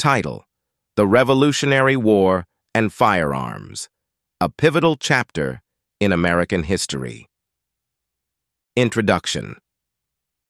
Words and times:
Title 0.00 0.46
The 0.96 1.06
Revolutionary 1.06 1.94
War 1.94 2.46
and 2.74 2.90
Firearms, 2.90 3.90
a 4.40 4.48
pivotal 4.48 4.96
chapter 4.96 5.60
in 6.00 6.10
American 6.10 6.62
history. 6.62 7.28
Introduction 8.74 9.56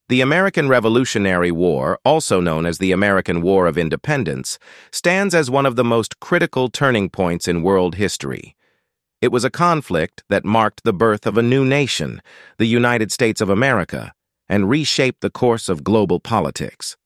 The 0.08 0.20
American 0.20 0.68
Revolutionary 0.68 1.50
War, 1.50 1.98
also 2.04 2.38
known 2.40 2.64
as 2.64 2.78
the 2.78 2.92
American 2.92 3.42
War 3.42 3.66
of 3.66 3.76
Independence, 3.76 4.60
stands 4.92 5.34
as 5.34 5.50
one 5.50 5.66
of 5.66 5.74
the 5.74 5.82
most 5.82 6.20
critical 6.20 6.68
turning 6.68 7.10
points 7.10 7.48
in 7.48 7.64
world 7.64 7.96
history. 7.96 8.54
It 9.20 9.32
was 9.32 9.44
a 9.44 9.50
conflict 9.50 10.22
that 10.28 10.44
marked 10.44 10.84
the 10.84 10.92
birth 10.92 11.26
of 11.26 11.36
a 11.36 11.42
new 11.42 11.64
nation, 11.64 12.22
the 12.58 12.66
United 12.66 13.10
States 13.10 13.40
of 13.40 13.50
America, 13.50 14.12
and 14.48 14.70
reshaped 14.70 15.22
the 15.22 15.28
course 15.28 15.68
of 15.68 15.82
global 15.82 16.20
politics. 16.20 16.96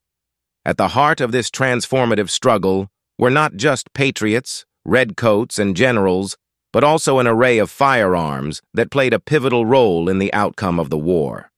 At 0.67 0.79
the 0.79 0.89
heart 0.89 1.21
of 1.21 1.31
this 1.31 1.51
transformative 1.51 2.30
struggle 2.30 2.89
were 3.19 3.30
not 3.30 3.57
just 3.57 3.93
patriots, 3.93 4.65
redcoats, 4.84 5.59
and 5.59 5.77
generals, 5.77 6.38
but 6.73 6.83
also 6.83 7.19
an 7.19 7.27
array 7.27 7.59
of 7.59 7.71
firearms 7.71 8.62
that 8.73 8.91
played 8.91 9.12
a 9.12 9.21
pivotal 9.21 9.66
role 9.66 10.09
in 10.09 10.19
the 10.19 10.33
outcome 10.33 10.80
of 10.80 10.88
the 10.88 10.98
war. 10.98 11.51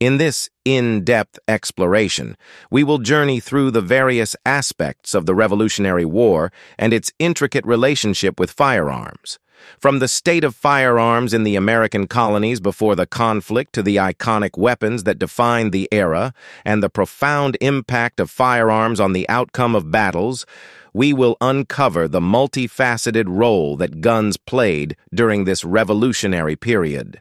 In 0.00 0.16
this 0.16 0.48
in-depth 0.64 1.38
exploration, 1.46 2.36
we 2.70 2.82
will 2.82 2.98
journey 2.98 3.40
through 3.40 3.70
the 3.70 3.80
various 3.80 4.34
aspects 4.44 5.14
of 5.14 5.26
the 5.26 5.34
Revolutionary 5.34 6.04
War 6.04 6.50
and 6.78 6.92
its 6.92 7.12
intricate 7.18 7.64
relationship 7.66 8.40
with 8.40 8.50
firearms. 8.50 9.38
From 9.78 9.98
the 9.98 10.08
state 10.08 10.44
of 10.44 10.54
firearms 10.54 11.34
in 11.34 11.44
the 11.44 11.56
American 11.56 12.06
colonies 12.06 12.60
before 12.60 12.94
the 12.94 13.06
conflict 13.06 13.72
to 13.74 13.82
the 13.82 13.96
iconic 13.96 14.56
weapons 14.56 15.04
that 15.04 15.18
defined 15.18 15.72
the 15.72 15.88
era 15.92 16.32
and 16.64 16.82
the 16.82 16.90
profound 16.90 17.56
impact 17.60 18.20
of 18.20 18.30
firearms 18.30 19.00
on 19.00 19.12
the 19.12 19.28
outcome 19.28 19.74
of 19.74 19.90
battles, 19.90 20.46
we 20.92 21.12
will 21.12 21.36
uncover 21.40 22.08
the 22.08 22.20
multifaceted 22.20 23.24
role 23.28 23.76
that 23.76 24.00
guns 24.00 24.36
played 24.36 24.96
during 25.14 25.44
this 25.44 25.62
revolutionary 25.62 26.56
period. 26.56 27.20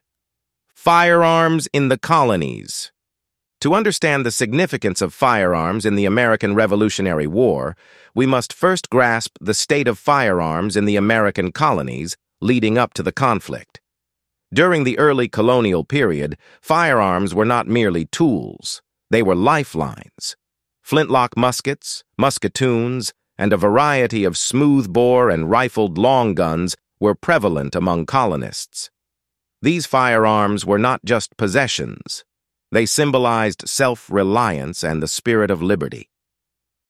Firearms 0.74 1.68
in 1.74 1.90
the 1.90 1.98
colonies. 1.98 2.92
To 3.62 3.74
understand 3.74 4.26
the 4.26 4.32
significance 4.32 5.02
of 5.02 5.14
firearms 5.14 5.86
in 5.86 5.96
the 5.96 6.06
American 6.06 6.54
Revolutionary 6.54 7.26
War, 7.26 7.76
we 8.14 8.26
must 8.26 8.54
first 8.54 8.90
grasp 8.90 9.38
the 9.42 9.54
state 9.54 9.88
of 9.88 9.98
firearms 9.98 10.78
in 10.78 10.86
the 10.86 10.96
American 10.96 11.52
colonies 11.52 12.16
leading 12.46 12.78
up 12.78 12.94
to 12.94 13.02
the 13.02 13.12
conflict. 13.12 13.82
During 14.54 14.84
the 14.84 15.00
early 15.00 15.28
colonial 15.28 15.84
period, 15.84 16.38
firearms 16.62 17.34
were 17.34 17.44
not 17.56 17.68
merely 17.68 18.06
tools, 18.06 18.84
they 19.10 19.24
were 19.24 19.36
lifelines. 19.36 20.36
Flintlock 20.84 21.36
muskets, 21.36 22.04
musketoons, 22.18 23.14
and 23.38 23.52
a 23.52 23.58
variety 23.58 24.24
of 24.24 24.38
smoothbore 24.38 25.32
and 25.32 25.50
rifled 25.50 25.98
long 25.98 26.36
guns 26.36 26.76
were 27.00 27.16
prevalent 27.16 27.76
among 27.76 28.06
colonists. 28.06 28.92
These 29.62 29.88
firearms 29.88 30.66
were 30.66 30.78
not 30.78 31.04
just 31.04 31.38
possessions. 31.38 32.24
They 32.72 32.86
symbolized 32.86 33.68
self-reliance 33.68 34.84
and 34.84 35.02
the 35.02 35.08
spirit 35.08 35.50
of 35.50 35.64
liberty. 35.64 36.10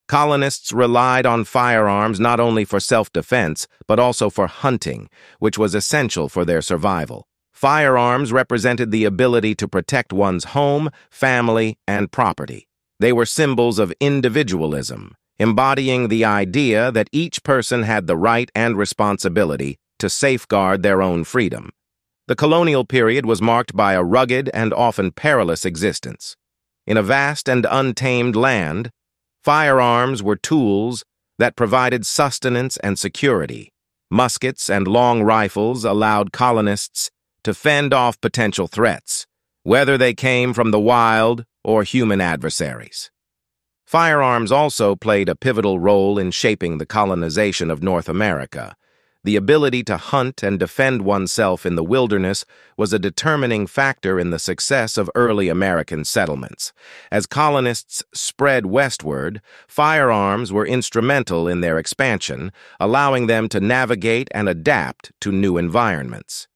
Colonists 0.08 0.72
relied 0.72 1.26
on 1.26 1.44
firearms 1.44 2.20
not 2.20 2.38
only 2.38 2.64
for 2.64 2.78
self-defense, 2.78 3.66
but 3.88 3.98
also 3.98 4.30
for 4.30 4.46
hunting, 4.46 5.08
which 5.40 5.58
was 5.58 5.74
essential 5.74 6.28
for 6.28 6.44
their 6.44 6.62
survival. 6.62 7.26
Firearms 7.52 8.32
represented 8.32 8.90
the 8.90 9.04
ability 9.04 9.54
to 9.56 9.66
protect 9.66 10.12
one's 10.12 10.44
home, 10.44 10.90
family, 11.10 11.78
and 11.88 12.12
property. 12.12 12.68
They 13.00 13.12
were 13.12 13.26
symbols 13.26 13.78
of 13.78 13.92
individualism, 13.98 15.16
embodying 15.38 16.08
the 16.08 16.24
idea 16.24 16.92
that 16.92 17.10
each 17.12 17.42
person 17.42 17.82
had 17.82 18.06
the 18.06 18.16
right 18.16 18.50
and 18.54 18.76
responsibility 18.76 19.76
to 19.98 20.08
safeguard 20.08 20.82
their 20.82 21.02
own 21.02 21.24
freedom. 21.24 21.70
The 22.28 22.36
colonial 22.36 22.84
period 22.84 23.26
was 23.26 23.42
marked 23.42 23.74
by 23.74 23.94
a 23.94 24.02
rugged 24.02 24.50
and 24.54 24.72
often 24.72 25.10
perilous 25.10 25.64
existence. 25.64 26.36
In 26.86 26.96
a 26.96 27.02
vast 27.02 27.48
and 27.48 27.66
untamed 27.68 28.36
land, 28.36 28.90
Firearms 29.46 30.24
were 30.24 30.34
tools 30.34 31.04
that 31.38 31.54
provided 31.54 32.04
sustenance 32.04 32.78
and 32.78 32.98
security. 32.98 33.72
Muskets 34.10 34.68
and 34.68 34.88
long 34.88 35.22
rifles 35.22 35.84
allowed 35.84 36.32
colonists 36.32 37.12
to 37.44 37.54
fend 37.54 37.94
off 37.94 38.20
potential 38.20 38.66
threats, 38.66 39.24
whether 39.62 39.96
they 39.96 40.14
came 40.14 40.52
from 40.52 40.72
the 40.72 40.80
wild 40.80 41.44
or 41.62 41.84
human 41.84 42.20
adversaries. 42.20 43.12
Firearms 43.86 44.50
also 44.50 44.96
played 44.96 45.28
a 45.28 45.36
pivotal 45.36 45.78
role 45.78 46.18
in 46.18 46.32
shaping 46.32 46.78
the 46.78 46.84
colonization 46.84 47.70
of 47.70 47.84
North 47.84 48.08
America, 48.08 48.74
the 49.26 49.34
ability 49.34 49.82
to 49.82 49.96
hunt 49.96 50.44
and 50.44 50.56
defend 50.56 51.02
oneself 51.02 51.66
in 51.66 51.74
the 51.74 51.82
wilderness 51.82 52.44
was 52.76 52.92
a 52.92 52.98
determining 52.98 53.66
factor 53.66 54.20
in 54.20 54.30
the 54.30 54.38
success 54.38 54.96
of 54.96 55.10
early 55.16 55.48
American 55.48 56.04
settlements. 56.04 56.72
As 57.10 57.26
colonists 57.26 58.04
spread 58.14 58.66
westward, 58.66 59.42
firearms 59.66 60.52
were 60.52 60.64
instrumental 60.64 61.48
in 61.48 61.60
their 61.60 61.76
expansion, 61.76 62.52
allowing 62.78 63.26
them 63.26 63.48
to 63.48 63.58
navigate 63.58 64.28
and 64.30 64.48
adapt 64.48 65.10
to 65.22 65.32
new 65.32 65.56
environments. 65.56 66.46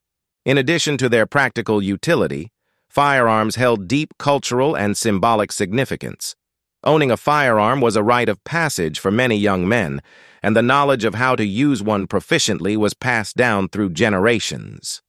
In 0.44 0.56
addition 0.56 0.96
to 0.98 1.08
their 1.08 1.26
practical 1.26 1.82
utility, 1.82 2.52
firearms 2.88 3.56
held 3.56 3.88
deep 3.88 4.14
cultural 4.16 4.76
and 4.76 4.96
symbolic 4.96 5.50
significance. 5.50 6.36
Owning 6.82 7.10
a 7.10 7.16
firearm 7.18 7.82
was 7.82 7.94
a 7.94 8.02
rite 8.02 8.30
of 8.30 8.42
passage 8.44 8.98
for 8.98 9.10
many 9.10 9.36
young 9.36 9.68
men, 9.68 10.00
and 10.42 10.56
the 10.56 10.62
knowledge 10.62 11.04
of 11.04 11.14
how 11.14 11.36
to 11.36 11.44
use 11.44 11.82
one 11.82 12.06
proficiently 12.06 12.74
was 12.76 12.94
passed 12.94 13.36
down 13.36 13.68
through 13.68 13.90
generations. 13.90 15.02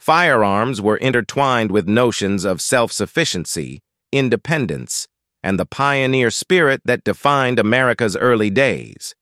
Firearms 0.00 0.80
were 0.80 0.96
intertwined 0.96 1.70
with 1.70 1.86
notions 1.86 2.44
of 2.44 2.60
self-sufficiency, 2.60 3.80
independence, 4.12 5.06
and 5.44 5.60
the 5.60 5.66
pioneer 5.66 6.30
spirit 6.30 6.80
that 6.84 7.04
defined 7.04 7.60
America's 7.60 8.16
early 8.16 8.50
days. 8.50 9.14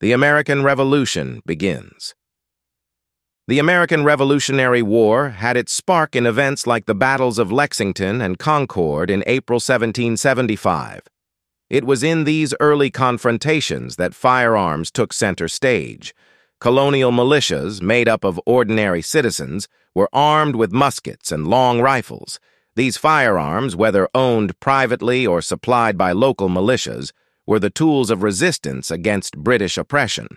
The 0.00 0.12
American 0.12 0.62
Revolution 0.62 1.42
begins. 1.44 2.14
The 3.48 3.58
American 3.58 4.04
Revolutionary 4.04 4.82
War 4.82 5.30
had 5.30 5.56
its 5.56 5.72
spark 5.72 6.14
in 6.14 6.26
events 6.26 6.66
like 6.66 6.86
the 6.86 6.94
battles 6.94 7.38
of 7.38 7.50
Lexington 7.50 8.20
and 8.20 8.38
Concord 8.38 9.10
in 9.10 9.24
April 9.26 9.56
1775. 9.56 11.02
It 11.68 11.84
was 11.84 12.04
in 12.04 12.24
these 12.24 12.54
early 12.60 12.90
confrontations 12.90 13.96
that 13.96 14.14
firearms 14.14 14.90
took 14.90 15.12
center 15.12 15.48
stage. 15.48 16.14
Colonial 16.60 17.10
militias, 17.10 17.82
made 17.82 18.08
up 18.08 18.24
of 18.24 18.40
ordinary 18.46 19.02
citizens, 19.02 19.66
were 19.94 20.08
armed 20.12 20.54
with 20.54 20.72
muskets 20.72 21.32
and 21.32 21.48
long 21.48 21.80
rifles. 21.80 22.38
These 22.76 22.98
firearms, 22.98 23.74
whether 23.74 24.08
owned 24.14 24.58
privately 24.60 25.26
or 25.26 25.42
supplied 25.42 25.98
by 25.98 26.12
local 26.12 26.48
militias, 26.48 27.12
were 27.46 27.58
the 27.58 27.70
tools 27.70 28.10
of 28.10 28.22
resistance 28.22 28.90
against 28.90 29.38
British 29.38 29.76
oppression. 29.76 30.28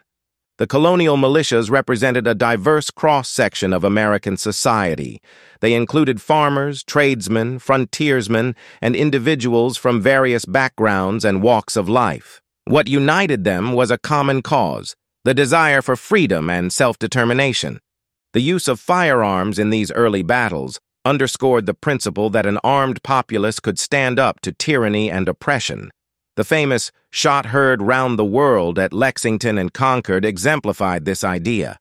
The 0.60 0.68
colonial 0.68 1.16
militias 1.16 1.72
represented 1.72 2.28
a 2.28 2.36
diverse 2.36 2.92
cross-section 2.92 3.72
of 3.72 3.86
American 3.86 4.36
society. 4.36 5.22
They 5.62 5.74
included 5.74 6.22
farmers, 6.22 6.84
tradesmen, 6.84 7.60
frontiersmen, 7.60 8.58
and 8.82 8.94
individuals 8.94 9.78
from 9.78 10.02
various 10.02 10.44
backgrounds 10.44 11.24
and 11.24 11.42
walks 11.42 11.78
of 11.78 11.88
life. 11.88 12.42
What 12.66 12.90
united 12.90 13.46
them 13.46 13.72
was 13.72 13.90
a 13.90 13.98
common 13.98 14.42
cause, 14.42 14.98
the 15.24 15.34
desire 15.34 15.82
for 15.82 15.96
freedom 15.96 16.50
and 16.50 16.74
self-determination. 16.74 17.80
The 18.34 18.42
use 18.42 18.68
of 18.68 18.82
firearms 18.82 19.60
in 19.60 19.70
these 19.70 19.94
early 19.94 20.24
battles 20.24 20.78
underscored 21.06 21.68
the 21.68 21.74
principle 21.74 22.30
that 22.32 22.46
an 22.46 22.60
armed 22.66 23.02
populace 23.02 23.62
could 23.62 23.80
stand 23.80 24.20
up 24.20 24.42
to 24.42 24.52
tyranny 24.52 25.10
and 25.10 25.30
oppression. 25.30 25.90
The 26.40 26.46
famous 26.46 26.94
shot 27.10 27.48
heard 27.48 27.82
round 27.82 28.18
the 28.18 28.24
world 28.24 28.80
at 28.80 28.94
Lexington 28.94 29.58
and 29.58 29.74
Concord 29.74 30.24
exemplified 30.24 31.04
this 31.04 31.22
idea. 31.22 31.78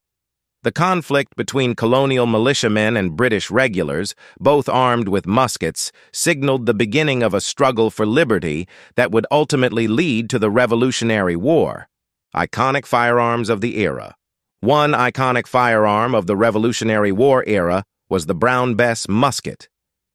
The 0.63 0.73
conflict 0.73 1.37
between 1.37 1.75
colonial 1.75 2.25
militiamen 2.25 2.97
and 2.97 3.15
British 3.15 3.49
regulars, 3.49 4.15
both 4.37 4.67
armed 4.67 5.07
with 5.07 5.25
muskets, 5.25 5.93
signaled 6.11 6.65
the 6.65 6.73
beginning 6.73 7.23
of 7.23 7.33
a 7.33 7.39
struggle 7.39 7.89
for 7.89 8.05
liberty 8.05 8.67
that 8.95 9.11
would 9.11 9.25
ultimately 9.31 9.87
lead 9.87 10.29
to 10.31 10.37
the 10.37 10.51
Revolutionary 10.51 11.37
War. 11.37 11.87
Iconic 12.35 12.85
firearms 12.85 13.47
of 13.47 13.61
the 13.61 13.77
era. 13.77 14.13
One 14.59 14.91
iconic 14.91 15.47
firearm 15.47 16.13
of 16.13 16.27
the 16.27 16.35
Revolutionary 16.35 17.13
War 17.13 17.45
era 17.47 17.85
was 18.09 18.25
the 18.25 18.35
Brown 18.35 18.75
Bess 18.75 19.07
musket. 19.07 19.69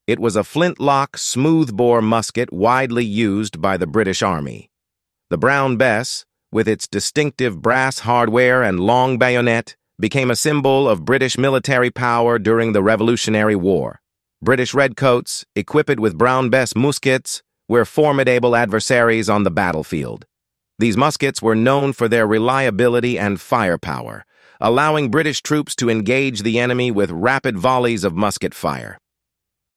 It 0.06 0.18
was 0.18 0.36
a 0.36 0.44
flintlock, 0.44 1.16
smoothbore 1.16 2.02
musket 2.02 2.52
widely 2.52 3.06
used 3.06 3.62
by 3.62 3.78
the 3.78 3.86
British 3.86 4.20
Army. 4.22 4.70
The 5.30 5.38
Brown 5.38 5.78
Bess, 5.78 6.26
with 6.52 6.68
its 6.68 6.86
distinctive 6.86 7.62
brass 7.62 8.00
hardware 8.00 8.62
and 8.62 8.80
long 8.80 9.16
bayonet, 9.16 9.76
became 9.98 10.30
a 10.30 10.36
symbol 10.36 10.86
of 10.90 11.06
British 11.06 11.38
military 11.38 11.90
power 11.90 12.38
during 12.38 12.74
the 12.74 12.82
Revolutionary 12.82 13.56
War. 13.56 14.02
British 14.42 14.74
redcoats, 14.74 15.46
equipped 15.56 15.98
with 15.98 16.18
Brown 16.18 16.50
Bess 16.50 16.76
muskets, 16.76 17.42
were 17.66 17.86
formidable 17.86 18.54
adversaries 18.54 19.30
on 19.30 19.44
the 19.44 19.50
battlefield. 19.50 20.26
These 20.78 20.98
muskets 20.98 21.40
were 21.40 21.54
known 21.54 21.94
for 21.94 22.08
their 22.08 22.26
reliability 22.26 23.18
and 23.18 23.40
firepower, 23.40 24.26
allowing 24.60 25.10
British 25.10 25.40
troops 25.40 25.74
to 25.76 25.88
engage 25.88 26.42
the 26.42 26.58
enemy 26.58 26.90
with 26.90 27.10
rapid 27.10 27.56
volleys 27.56 28.04
of 28.04 28.14
musket 28.14 28.52
fire. 28.52 28.98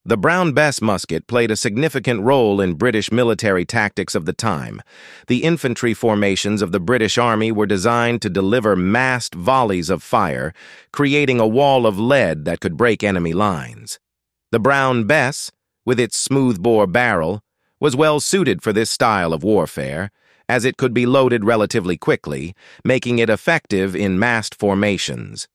The 0.08 0.16
Brown 0.16 0.54
Bess 0.54 0.82
musket 0.82 1.28
played 1.28 1.52
a 1.52 1.58
significant 1.58 2.22
role 2.22 2.62
in 2.62 2.76
British 2.76 3.12
military 3.12 3.66
tactics 3.66 4.16
of 4.16 4.24
the 4.24 4.32
time. 4.32 4.82
The 5.28 5.44
infantry 5.44 5.94
formations 5.94 6.62
of 6.62 6.72
the 6.72 6.80
British 6.80 7.18
Army 7.18 7.52
were 7.52 7.66
designed 7.66 8.22
to 8.22 8.30
deliver 8.30 8.78
massed 8.78 9.36
volleys 9.36 9.90
of 9.90 10.02
fire, 10.02 10.54
creating 10.94 11.42
a 11.42 11.48
wall 11.48 11.86
of 11.86 12.00
lead 12.00 12.46
that 12.46 12.62
could 12.62 12.78
break 12.78 13.04
enemy 13.04 13.34
lines. 13.34 14.00
The 14.54 14.62
Brown 14.62 15.04
Bess, 15.04 15.52
with 15.86 16.00
its 16.00 16.18
smoothbore 16.18 16.88
barrel, 16.88 17.44
was 17.82 17.94
well 17.94 18.22
suited 18.22 18.62
for 18.62 18.72
this 18.72 18.90
style 18.90 19.34
of 19.34 19.44
warfare, 19.44 20.12
as 20.48 20.64
it 20.64 20.78
could 20.78 20.94
be 20.94 21.06
loaded 21.06 21.44
relatively 21.44 21.98
quickly, 21.98 22.56
making 22.86 23.20
it 23.20 23.30
effective 23.30 23.94
in 23.94 24.18
massed 24.18 24.56
formations. 24.56 25.50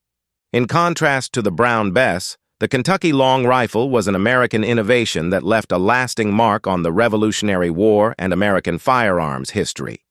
In 0.52 0.66
contrast 0.66 1.32
to 1.32 1.40
the 1.40 1.50
Brown 1.50 1.92
Bess, 1.92 2.36
the 2.62 2.68
Kentucky 2.68 3.12
Long 3.12 3.44
Rifle 3.44 3.90
was 3.90 4.06
an 4.06 4.14
American 4.14 4.62
innovation 4.62 5.30
that 5.30 5.42
left 5.42 5.72
a 5.72 5.78
lasting 5.78 6.32
mark 6.32 6.68
on 6.68 6.84
the 6.84 6.92
Revolutionary 6.92 7.70
War 7.70 8.14
and 8.20 8.32
American 8.32 8.78
firearms 8.78 9.50
history. 9.50 10.04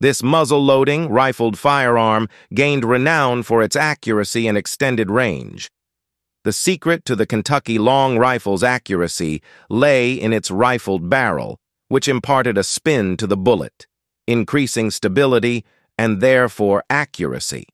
This 0.00 0.22
muzzle-loading, 0.22 1.08
rifled 1.08 1.56
firearm 1.56 2.28
gained 2.52 2.84
renown 2.84 3.42
for 3.42 3.62
its 3.62 3.74
accuracy 3.74 4.46
and 4.46 4.58
extended 4.58 5.10
range. 5.10 5.70
The 6.42 6.52
secret 6.52 7.06
to 7.06 7.16
the 7.16 7.24
Kentucky 7.24 7.78
Long 7.78 8.18
Rifle's 8.18 8.62
accuracy 8.62 9.40
lay 9.70 10.12
in 10.12 10.34
its 10.34 10.50
rifled 10.50 11.08
barrel, 11.08 11.58
which 11.88 12.06
imparted 12.06 12.58
a 12.58 12.64
spin 12.64 13.16
to 13.16 13.26
the 13.26 13.38
bullet, 13.38 13.86
increasing 14.26 14.90
stability 14.90 15.64
and 15.96 16.20
therefore 16.20 16.84
accuracy. 16.90 17.64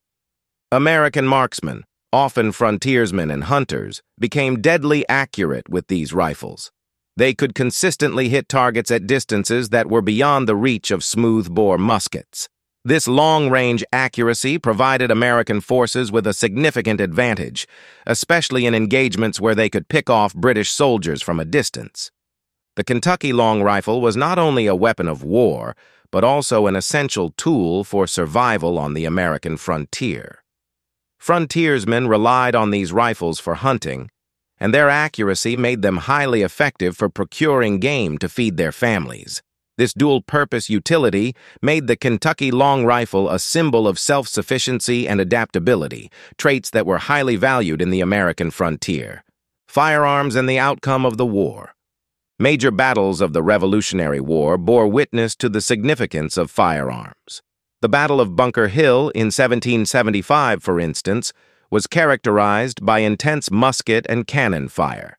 American 0.71 1.27
marksmen, 1.27 1.83
often 2.13 2.53
frontiersmen 2.53 3.31
and 3.31 3.45
hunters, 3.45 4.03
became 4.19 4.61
deadly 4.61 5.09
accurate 5.09 5.69
with 5.69 5.87
these 5.89 6.13
rifles. 6.13 6.71
They 7.17 7.35
could 7.35 7.55
consistently 7.55 8.29
hit 8.29 8.49
targets 8.49 8.91
at 8.91 9.07
distances 9.07 9.69
that 9.71 9.91
were 9.91 10.03
beyond 10.03 10.49
the 10.49 10.57
reach 10.57 10.91
of 10.91 11.05
smoothbore 11.05 11.79
muskets. 11.79 12.49
This 12.85 13.07
long-range 13.07 13.85
accuracy 13.93 14.57
provided 14.59 15.11
American 15.11 15.61
forces 15.61 16.11
with 16.11 16.27
a 16.27 16.33
significant 16.33 16.99
advantage, 16.99 17.69
especially 18.07 18.65
in 18.65 18.75
engagements 18.75 19.39
where 19.39 19.55
they 19.55 19.69
could 19.69 19.89
pick 19.89 20.09
off 20.09 20.35
British 20.35 20.71
soldiers 20.71 21.21
from 21.21 21.39
a 21.39 21.45
distance. 21.45 22.11
The 22.77 22.85
Kentucky 22.85 23.35
long 23.35 23.63
rifle 23.63 24.01
was 24.01 24.17
not 24.17 24.39
only 24.39 24.67
a 24.67 24.75
weapon 24.75 25.09
of 25.09 25.23
war, 25.23 25.77
but 26.11 26.25
also 26.25 26.67
an 26.67 26.75
essential 26.75 27.35
tool 27.37 27.85
for 27.85 28.07
survival 28.07 28.79
on 28.79 28.95
the 28.95 29.05
American 29.05 29.59
frontier. 29.59 30.43
Frontiersmen 31.21 32.09
relied 32.09 32.55
on 32.55 32.71
these 32.71 32.95
rifles 32.95 33.39
for 33.39 33.55
hunting, 33.55 34.09
and 34.59 34.73
their 34.73 34.89
accuracy 34.89 35.55
made 35.55 35.83
them 35.83 35.99
highly 35.99 36.41
effective 36.41 36.97
for 36.97 37.11
procuring 37.11 37.79
game 37.79 38.17
to 38.17 38.29
feed 38.29 38.57
their 38.57 38.73
families. 38.73 39.43
This 39.77 39.93
dual-purpose 39.93 40.71
utility 40.71 41.35
made 41.61 41.87
the 41.87 41.97
Kentucky 41.97 42.51
Long 42.51 42.87
Rifle 42.87 43.29
a 43.29 43.39
symbol 43.39 43.87
of 43.87 43.99
self-sufficiency 43.99 45.07
and 45.07 45.21
adaptability, 45.21 46.11
traits 46.39 46.71
that 46.71 46.87
were 46.87 46.99
highly 46.99 47.37
valued 47.37 47.83
in 47.83 47.91
the 47.91 48.01
American 48.01 48.51
frontier. 48.51 49.23
Firearms 49.69 50.37
and 50.37 50.49
the 50.49 50.59
outcome 50.59 51.05
of 51.05 51.19
the 51.19 51.27
war. 51.27 51.75
Major 52.39 52.71
battles 52.71 53.21
of 53.21 53.35
the 53.35 53.43
Revolutionary 53.43 54.21
War 54.21 54.57
bore 54.57 54.89
witness 54.89 55.37
to 55.37 55.51
the 55.51 55.61
significance 55.61 56.39
of 56.39 56.51
firearms. 56.51 57.43
The 57.83 57.89
Battle 57.89 58.21
of 58.21 58.37
Bunker 58.37 58.69
Hill 58.69 59.09
in 59.15 59.29
1775, 59.29 60.63
for 60.63 60.79
instance, 60.79 61.33
was 61.71 61.87
characterized 61.87 62.85
by 62.85 62.99
intense 62.99 63.51
musket 63.51 64.05
and 64.07 64.27
cannon 64.27 64.69
fire. 64.69 65.19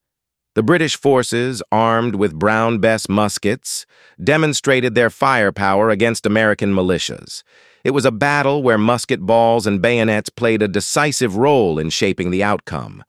The 0.54 0.62
British 0.62 0.96
forces, 0.96 1.64
armed 1.72 2.14
with 2.14 2.38
Brown 2.38 2.78
Bess 2.78 3.10
muskets, 3.10 3.88
demonstrated 4.24 4.94
their 4.94 5.10
firepower 5.10 5.90
against 5.90 6.28
American 6.28 6.72
militias. 6.72 7.42
It 7.84 7.92
was 7.92 8.06
a 8.06 8.12
battle 8.12 8.62
where 8.62 8.78
musket 8.78 9.22
balls 9.22 9.66
and 9.66 9.82
bayonets 9.82 10.30
played 10.30 10.62
a 10.62 10.68
decisive 10.68 11.38
role 11.38 11.80
in 11.80 11.90
shaping 11.90 12.30
the 12.30 12.44
outcome. 12.44 13.04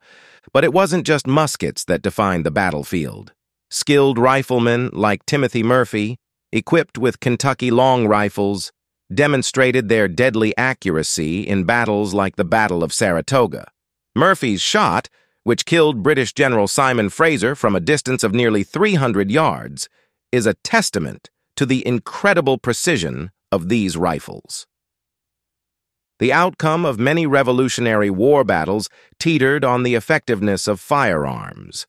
But 0.51 0.63
it 0.63 0.73
wasn't 0.73 1.05
just 1.05 1.27
muskets 1.27 1.85
that 1.85 2.01
defined 2.01 2.43
the 2.43 2.49
battlefield. 2.49 3.33
Skilled 3.69 4.17
riflemen 4.17 4.89
like 4.93 5.27
Timothy 5.27 5.61
Murphy, 5.61 6.17
equipped 6.51 6.97
with 6.97 7.19
Kentucky 7.19 7.69
long 7.69 8.07
rifles, 8.07 8.71
demonstrated 9.13 9.89
their 9.89 10.07
deadly 10.07 10.55
accuracy 10.57 11.41
in 11.41 11.63
battles 11.63 12.13
like 12.13 12.35
the 12.35 12.45
Battle 12.45 12.83
of 12.83 12.93
Saratoga. 12.93 13.71
Murphy's 14.15 14.61
shot, 14.61 15.09
which 15.43 15.65
killed 15.65 16.03
British 16.03 16.33
General 16.33 16.67
Simon 16.67 17.09
Fraser 17.09 17.55
from 17.55 17.75
a 17.75 17.79
distance 17.79 18.23
of 18.23 18.33
nearly 18.33 18.63
300 18.63 19.31
yards, 19.31 19.89
is 20.31 20.45
a 20.45 20.55
testament 20.55 21.29
to 21.55 21.65
the 21.65 21.85
incredible 21.85 22.57
precision 22.57 23.31
of 23.51 23.69
these 23.69 23.95
rifles. 23.97 24.65
The 26.19 26.31
outcome 26.31 26.85
of 26.85 26.99
many 26.99 27.25
Revolutionary 27.25 28.09
War 28.09 28.43
battles 28.43 28.89
teetered 29.19 29.65
on 29.65 29.83
the 29.83 29.95
effectiveness 29.95 30.67
of 30.67 30.79
firearms. 30.79 31.85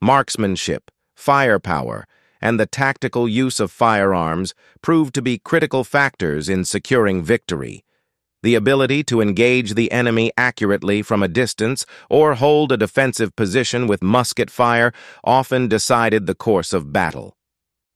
Marksmanship, 0.00 0.90
firepower, 1.14 2.06
and 2.44 2.60
the 2.60 2.66
tactical 2.66 3.26
use 3.26 3.58
of 3.58 3.72
firearms 3.72 4.54
proved 4.82 5.14
to 5.14 5.22
be 5.22 5.38
critical 5.38 5.82
factors 5.82 6.48
in 6.48 6.62
securing 6.64 7.22
victory. 7.22 7.82
The 8.42 8.54
ability 8.54 9.02
to 9.04 9.22
engage 9.22 9.72
the 9.72 9.90
enemy 9.90 10.30
accurately 10.36 11.00
from 11.00 11.22
a 11.22 11.28
distance 11.28 11.86
or 12.10 12.34
hold 12.34 12.70
a 12.70 12.76
defensive 12.76 13.34
position 13.34 13.86
with 13.86 14.02
musket 14.02 14.50
fire 14.50 14.92
often 15.24 15.68
decided 15.68 16.26
the 16.26 16.34
course 16.34 16.74
of 16.74 16.92
battle. 16.92 17.34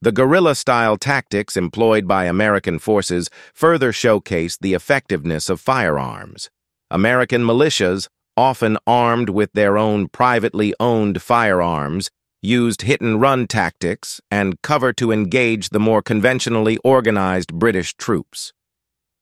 The 0.01 0.13
guerrilla-style 0.13 0.97
tactics 0.97 1.55
employed 1.55 2.09
by 2.09 2.25
American 2.25 2.79
forces 2.79 3.29
further 3.53 3.93
showcased 3.93 4.61
the 4.61 4.73
effectiveness 4.73 5.51
of 5.51 5.61
firearms. 5.61 6.49
American 6.91 7.43
militias, 7.43 8.09
often 8.35 8.79
armed 8.87 9.29
with 9.29 9.53
their 9.53 9.77
own 9.77 10.09
privately 10.09 10.73
owned 10.81 11.21
firearms, 11.21 12.09
used 12.41 12.83
hit-and-run 12.83 13.47
tactics 13.47 14.21
and 14.31 14.61
cover 14.63 14.93
to 14.93 15.11
engage 15.11 15.71
the 15.71 15.81
more 15.81 16.03
conventionally 16.03 16.79
organized 16.85 17.55
British 17.55 17.95
troops. 17.95 18.53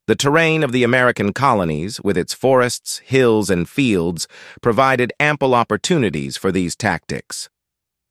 The 0.06 0.14
terrain 0.14 0.62
of 0.62 0.70
the 0.70 0.84
American 0.84 1.32
colonies, 1.32 2.00
with 2.00 2.16
its 2.16 2.32
forests, 2.32 2.99
hills, 2.99 3.50
and 3.50 3.68
fields, 3.68 4.28
provided 4.62 5.12
ample 5.18 5.54
opportunities 5.54 6.37
for 6.37 6.52
these 6.52 6.76
tactics. 6.76 7.49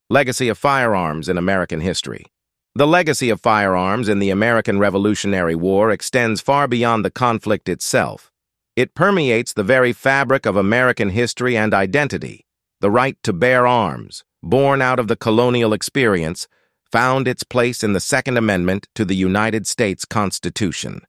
Legacy 0.09 0.50
of 0.50 0.57
Firearms 0.57 1.29
in 1.29 1.38
American 1.38 1.79
History 1.79 2.25
The 2.74 2.85
legacy 2.85 3.29
of 3.29 3.39
firearms 3.39 4.09
in 4.09 4.19
the 4.19 4.29
American 4.29 4.77
Revolutionary 4.77 5.55
War 5.55 5.89
extends 5.89 6.41
far 6.41 6.67
beyond 6.67 7.05
the 7.05 7.12
conflict 7.12 7.69
itself. 7.69 8.29
It 8.75 8.93
permeates 8.93 9.53
the 9.53 9.63
very 9.63 9.93
fabric 9.93 10.45
of 10.45 10.57
American 10.57 11.12
history 11.12 11.55
and 11.55 11.74
identity, 11.74 12.45
the 12.81 12.91
right 12.91 13.17
to 13.24 13.31
bear 13.31 13.65
arms, 13.65 14.25
born 14.45 14.81
out 14.81 14.99
of 14.99 15.07
the 15.07 15.15
colonial 15.15 15.73
experience, 15.73 16.47
found 16.91 17.27
its 17.27 17.43
place 17.43 17.83
in 17.83 17.93
the 17.93 17.99
Second 17.99 18.37
Amendment 18.37 18.87
to 18.93 19.03
the 19.03 19.15
United 19.15 19.65
States 19.65 20.05
Constitution. 20.05 21.01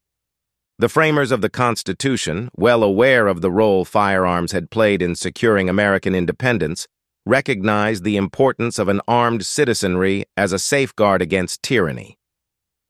The 0.78 0.88
framers 0.88 1.30
of 1.30 1.42
the 1.42 1.50
Constitution, 1.50 2.50
well 2.56 2.82
aware 2.82 3.28
of 3.28 3.42
the 3.42 3.50
role 3.50 3.84
firearms 3.84 4.52
had 4.52 4.70
played 4.70 5.02
in 5.02 5.14
securing 5.14 5.68
American 5.68 6.14
independence, 6.14 6.88
recognized 7.26 8.04
the 8.04 8.16
importance 8.16 8.78
of 8.78 8.88
an 8.88 9.00
armed 9.06 9.44
citizenry 9.44 10.24
as 10.36 10.52
a 10.52 10.58
safeguard 10.58 11.20
against 11.20 11.62
tyranny. 11.62 12.18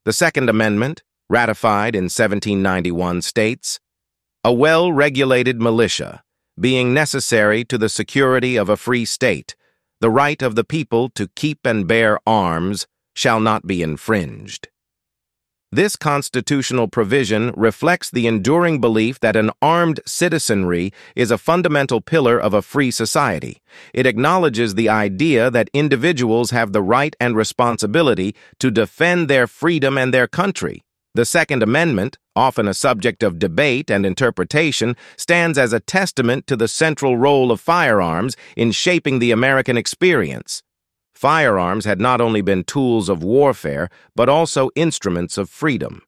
The 0.05 0.13
Second 0.13 0.49
Amendment, 0.49 1.03
ratified 1.29 1.97
in 1.97 2.05
1791, 2.05 3.23
states, 3.23 3.81
A 4.45 4.53
well-regulated 4.53 5.61
militia, 5.61 6.23
being 6.59 6.95
necessary 6.95 7.65
to 7.65 7.77
the 7.77 7.89
security 7.89 8.57
of 8.57 8.69
a 8.69 8.77
free 8.77 9.05
state, 9.05 9.57
the 10.01 10.11
right 10.11 10.43
of 10.43 10.55
the 10.55 10.65
people 10.65 11.09
to 11.11 11.29
keep 11.35 11.67
and 11.67 11.87
bear 11.87 12.19
arms 12.27 12.87
shall 13.15 13.41
not 13.41 13.67
be 13.67 13.83
infringed. 13.83 14.69
This 15.73 15.97
constitutional 15.97 16.87
provision 16.87 17.53
reflects 17.57 18.09
the 18.09 18.27
enduring 18.27 18.81
belief 18.81 19.19
that 19.21 19.35
an 19.35 19.51
armed 19.61 20.01
citizenry 20.07 20.93
is 21.17 21.31
a 21.31 21.39
fundamental 21.39 22.01
pillar 22.01 22.39
of 22.39 22.55
a 22.55 22.63
free 22.63 22.91
society. 22.91 23.61
It 23.93 24.07
acknowledges 24.07 24.75
the 24.75 24.89
idea 24.89 25.51
that 25.51 25.69
individuals 25.73 26.51
have 26.53 26.73
the 26.73 26.83
right 26.83 27.17
and 27.21 27.37
responsibility 27.37 28.35
to 28.61 28.71
defend 28.71 29.29
their 29.29 29.47
freedom 29.47 29.99
and 29.99 30.15
their 30.15 30.29
country. 30.29 30.85
The 31.15 31.25
Second 31.25 31.63
Amendment, 31.63 32.17
often 32.37 32.69
a 32.69 32.75
subject 32.75 33.23
of 33.23 33.39
debate 33.39 33.91
and 33.91 34.07
interpretation, 34.07 34.95
stands 35.17 35.59
as 35.59 35.73
a 35.73 35.81
testament 35.81 36.47
to 36.47 36.57
the 36.57 36.69
central 36.69 37.17
role 37.17 37.51
of 37.51 37.61
firearms 37.61 38.37
in 38.57 38.71
shaping 38.71 39.19
the 39.19 39.33
American 39.33 39.77
experience. 39.77 40.63
Firearms 41.15 41.87
had 41.87 41.99
not 41.99 42.21
only 42.21 42.43
been 42.43 42.63
tools 42.63 43.09
of 43.09 43.25
warfare, 43.25 43.89
but 44.15 44.29
also 44.29 44.69
instruments 44.77 45.39
of 45.39 45.49
freedom. 45.49 46.03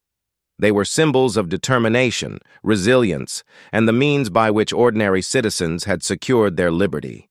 They 0.58 0.70
were 0.70 0.84
symbols 0.84 1.36
of 1.36 1.48
determination, 1.48 2.40
resilience, 2.62 3.42
and 3.72 3.88
the 3.88 3.92
means 3.92 4.28
by 4.28 4.50
which 4.50 4.72
ordinary 4.72 5.22
citizens 5.22 5.84
had 5.84 6.02
secured 6.02 6.56
their 6.56 6.70
liberty. 6.70 7.28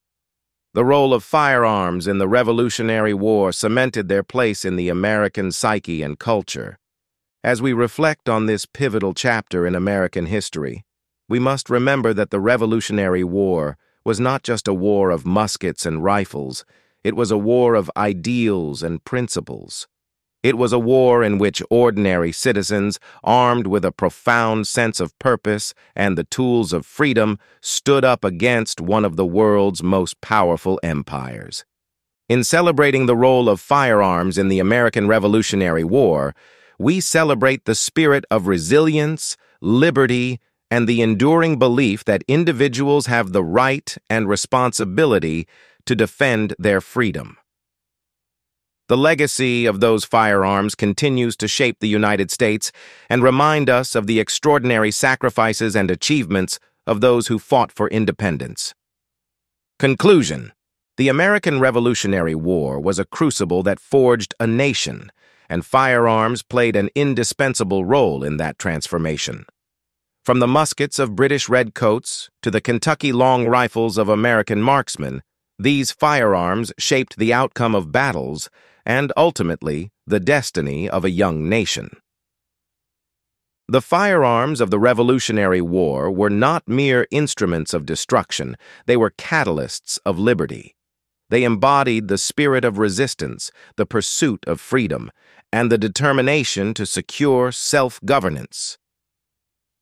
The 0.74 0.86
role 0.86 1.14
of 1.14 1.24
firearms 1.24 2.08
in 2.08 2.20
the 2.20 2.28
Revolutionary 2.28 3.14
War 3.14 3.52
cemented 3.52 4.08
their 4.08 4.24
place 4.24 4.64
in 4.64 4.76
the 4.76 4.90
American 4.90 5.52
psyche 5.52 6.02
and 6.02 6.18
culture. 6.18 6.80
As 7.44 7.62
we 7.62 7.72
reflect 7.72 8.28
on 8.28 8.46
this 8.46 8.66
pivotal 8.66 9.14
chapter 9.14 9.68
in 9.68 9.76
American 9.76 10.26
history, 10.26 10.84
we 11.30 11.40
must 11.40 11.70
remember 11.70 12.14
that 12.14 12.32
the 12.32 12.40
Revolutionary 12.40 13.24
War 13.24 13.78
was 14.04 14.20
not 14.20 14.44
just 14.44 14.68
a 14.68 14.74
war 14.74 15.12
of 15.12 15.26
muskets 15.26 15.86
and 15.86 16.04
rifles, 16.04 16.66
it 17.04 17.16
was 17.16 17.30
a 17.30 17.38
war 17.38 17.76
of 17.76 17.92
ideals 17.96 18.82
and 18.82 19.04
principles. 19.04 19.88
It 20.44 20.58
was 20.58 20.74
a 20.74 20.80
war 20.80 21.24
in 21.24 21.38
which 21.38 21.62
ordinary 21.70 22.32
citizens, 22.32 23.00
armed 23.24 23.68
with 23.68 23.86
a 23.86 23.92
profound 23.92 24.68
sense 24.68 25.00
of 25.00 25.18
purpose 25.20 25.74
and 25.96 26.18
the 26.18 26.24
tools 26.24 26.74
of 26.74 26.86
freedom, 26.86 27.38
stood 27.62 28.04
up 28.04 28.24
against 28.24 28.82
one 28.82 29.06
of 29.06 29.16
the 29.16 29.26
world's 29.26 29.84
most 29.84 30.20
powerful 30.22 30.80
empires. 30.84 31.66
In 32.30 32.44
celebrating 32.44 33.06
the 33.06 33.16
role 33.16 33.48
of 33.48 33.60
firearms 33.60 34.38
in 34.38 34.48
the 34.48 34.60
American 34.60 35.08
Revolutionary 35.08 35.84
War, 35.84 36.36
we 36.80 37.00
celebrate 37.00 37.66
the 37.66 37.76
spirit 37.76 38.26
of 38.30 38.48
resilience, 38.48 39.38
liberty, 39.62 40.40
and 40.70 40.88
the 40.88 41.02
enduring 41.02 41.58
belief 41.58 42.04
that 42.06 42.24
individuals 42.28 43.06
have 43.06 43.32
the 43.32 43.44
right 43.44 43.98
and 44.10 44.28
responsibility 44.28 45.48
to 45.86 45.96
defend 45.96 46.54
their 46.60 46.82
freedom. 46.82 47.38
The 48.90 48.98
legacy 48.98 49.66
of 49.66 49.82
those 49.82 50.06
firearms 50.06 50.74
continues 50.74 51.36
to 51.38 51.48
shape 51.48 51.80
the 51.80 51.90
United 51.90 52.32
States 52.32 52.72
and 53.10 53.22
remind 53.22 53.70
us 53.70 53.96
of 53.96 54.08
the 54.08 54.20
extraordinary 54.20 54.92
sacrifices 54.92 55.76
and 55.76 55.92
achievements 55.92 56.58
of 56.86 57.02
those 57.02 57.28
who 57.28 57.38
fought 57.38 57.72
for 57.72 57.90
independence. 57.90 58.74
Conclusion 59.78 60.54
The 60.96 61.10
American 61.10 61.60
Revolutionary 61.60 62.36
War 62.36 62.80
was 62.80 62.98
a 62.98 63.06
crucible 63.06 63.62
that 63.64 63.80
forged 63.80 64.34
a 64.40 64.48
nation, 64.48 65.12
and 65.50 65.66
firearms 65.66 66.44
played 66.44 66.76
an 66.76 66.90
indispensable 66.96 67.86
role 67.86 68.24
in 68.24 68.38
that 68.38 68.60
transformation. 68.60 69.46
From 70.24 70.40
the 70.40 70.48
muskets 70.48 71.00
of 71.00 71.16
British 71.16 71.48
redcoats 71.48 72.30
to 72.42 72.52
the 72.52 72.62
Kentucky 72.62 73.14
long 73.14 73.48
rifles 73.48 73.98
of 73.98 74.10
American 74.10 74.62
marksmen, 74.62 75.24
these 75.58 75.92
firearms 75.92 76.74
shaped 76.78 77.18
the 77.18 77.34
outcome 77.34 77.74
of 77.74 77.92
battles 77.92 78.50
and 78.86 79.12
ultimately 79.18 79.92
the 80.06 80.20
destiny 80.20 80.90
of 80.90 81.04
a 81.04 81.10
young 81.10 81.50
nation. 81.50 81.90
The 83.70 83.82
firearms 83.82 84.62
of 84.62 84.72
the 84.72 84.80
Revolutionary 84.80 85.62
War 85.62 86.10
were 86.10 86.30
not 86.30 86.68
mere 86.70 87.06
instruments 87.12 87.74
of 87.74 87.86
destruction, 87.86 88.56
they 88.86 88.96
were 88.96 89.12
catalysts 89.12 90.00
of 90.06 90.18
liberty. 90.18 90.78
They 91.30 91.44
embodied 91.44 92.08
the 92.08 92.18
spirit 92.18 92.64
of 92.64 92.78
resistance, 92.78 93.52
the 93.76 93.86
pursuit 93.86 94.46
of 94.48 94.62
freedom, 94.62 95.12
and 95.52 95.72
the 95.72 95.78
determination 95.78 96.74
to 96.74 96.86
secure 96.86 97.52
self-governance. 97.52 98.78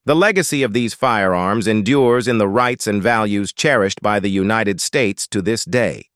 The 0.05 0.15
legacy 0.15 0.61
of 0.61 0.73
these 0.73 0.93
firearms 0.93 1.67
endures 1.67 2.27
in 2.27 2.37
the 2.37 2.47
rights 2.47 2.85
and 2.85 3.01
values 3.01 3.51
cherished 3.51 4.01
by 4.01 4.19
the 4.19 4.29
United 4.29 4.79
States 4.79 5.27
to 5.29 5.41
this 5.41 5.65
day. 5.65 6.09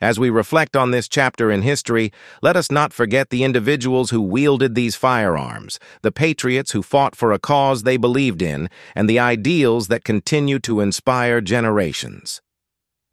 As 0.00 0.20
we 0.20 0.30
reflect 0.30 0.76
on 0.76 0.92
this 0.92 1.08
chapter 1.08 1.50
in 1.50 1.62
history, 1.62 2.12
let 2.40 2.54
us 2.54 2.70
not 2.70 2.92
forget 2.92 3.30
the 3.30 3.42
individuals 3.42 4.10
who 4.10 4.20
wielded 4.22 4.76
these 4.76 4.94
firearms, 4.94 5.80
the 6.02 6.12
patriots 6.12 6.70
who 6.70 6.82
fought 6.84 7.16
for 7.16 7.32
a 7.32 7.40
cause 7.40 7.82
they 7.82 7.96
believed 7.96 8.40
in, 8.40 8.70
and 8.94 9.10
the 9.10 9.18
ideals 9.18 9.88
that 9.88 10.04
continue 10.04 10.60
to 10.60 10.78
inspire 10.78 11.40
generations. 11.40 12.40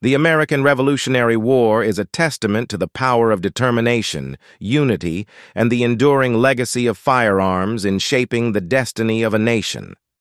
The 0.05 0.13
American 0.13 0.61
Revolutionary 0.61 1.35
War 1.35 1.83
is 1.83 1.97
a 1.97 2.05
testament 2.05 2.69
to 2.69 2.77
the 2.77 2.87
power 2.87 3.31
of 3.31 3.41
determination, 3.41 4.37
unity, 4.59 5.25
and 5.55 5.71
the 5.71 5.81
enduring 5.81 6.35
legacy 6.35 6.85
of 6.85 6.95
firearms 6.95 7.85
in 7.85 7.97
shaping 7.97 8.51
the 8.51 8.61
destiny 8.61 9.23
of 9.23 9.33
a 9.33 9.39
nation. 9.39 9.95